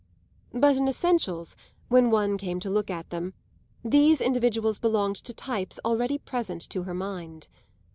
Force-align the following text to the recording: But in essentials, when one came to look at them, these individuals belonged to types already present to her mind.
But 0.51 0.77
in 0.77 0.87
essentials, 0.87 1.55
when 1.87 2.09
one 2.09 2.35
came 2.39 2.59
to 2.61 2.71
look 2.71 2.89
at 2.89 3.11
them, 3.11 3.35
these 3.85 4.19
individuals 4.19 4.79
belonged 4.79 5.17
to 5.17 5.31
types 5.31 5.79
already 5.85 6.17
present 6.17 6.67
to 6.71 6.81
her 6.85 6.95
mind. 6.95 7.47